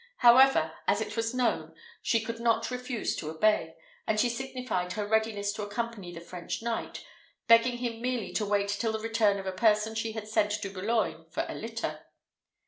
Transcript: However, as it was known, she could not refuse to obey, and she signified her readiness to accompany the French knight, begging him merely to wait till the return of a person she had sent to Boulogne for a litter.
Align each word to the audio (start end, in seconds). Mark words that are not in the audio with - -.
However, 0.17 0.73
as 0.87 0.99
it 0.99 1.15
was 1.15 1.31
known, 1.35 1.75
she 2.01 2.21
could 2.21 2.39
not 2.39 2.71
refuse 2.71 3.15
to 3.17 3.29
obey, 3.29 3.75
and 4.07 4.19
she 4.19 4.29
signified 4.29 4.93
her 4.93 5.05
readiness 5.05 5.53
to 5.53 5.61
accompany 5.61 6.11
the 6.11 6.19
French 6.19 6.63
knight, 6.63 7.05
begging 7.45 7.77
him 7.77 8.01
merely 8.01 8.31
to 8.33 8.43
wait 8.47 8.69
till 8.69 8.93
the 8.93 8.99
return 8.99 9.37
of 9.37 9.45
a 9.45 9.51
person 9.51 9.93
she 9.93 10.13
had 10.13 10.27
sent 10.27 10.53
to 10.53 10.71
Boulogne 10.71 11.27
for 11.29 11.45
a 11.47 11.53
litter. 11.53 12.07